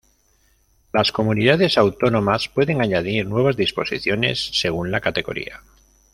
[0.93, 5.61] Las comunidades autónomas pueden añadir nuevas disposiciones según la categoría.